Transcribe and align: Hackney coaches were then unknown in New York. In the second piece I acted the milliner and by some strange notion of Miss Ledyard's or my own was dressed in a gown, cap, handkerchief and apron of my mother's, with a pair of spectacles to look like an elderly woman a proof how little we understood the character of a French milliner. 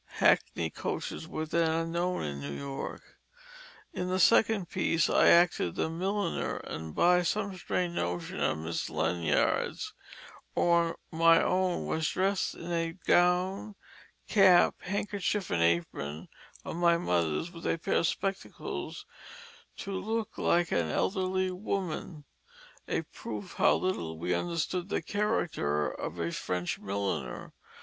Hackney 0.15 0.71
coaches 0.71 1.27
were 1.27 1.45
then 1.45 1.69
unknown 1.69 2.23
in 2.23 2.41
New 2.41 2.57
York. 2.57 3.19
In 3.93 4.09
the 4.09 4.19
second 4.19 4.67
piece 4.67 5.11
I 5.11 5.27
acted 5.27 5.75
the 5.75 5.91
milliner 5.91 6.55
and 6.57 6.95
by 6.95 7.21
some 7.21 7.55
strange 7.55 7.93
notion 7.93 8.39
of 8.41 8.57
Miss 8.57 8.89
Ledyard's 8.89 9.93
or 10.55 10.97
my 11.11 11.39
own 11.39 11.85
was 11.85 12.09
dressed 12.09 12.55
in 12.55 12.71
a 12.71 12.93
gown, 13.05 13.75
cap, 14.27 14.73
handkerchief 14.81 15.51
and 15.51 15.61
apron 15.61 16.29
of 16.65 16.77
my 16.77 16.97
mother's, 16.97 17.51
with 17.51 17.67
a 17.67 17.77
pair 17.77 17.97
of 17.97 18.07
spectacles 18.07 19.05
to 19.77 19.91
look 19.91 20.35
like 20.35 20.71
an 20.71 20.89
elderly 20.89 21.51
woman 21.51 22.25
a 22.87 23.03
proof 23.03 23.53
how 23.59 23.75
little 23.75 24.17
we 24.17 24.33
understood 24.33 24.89
the 24.89 25.03
character 25.03 25.91
of 25.91 26.17
a 26.17 26.31
French 26.31 26.79
milliner. 26.79 27.53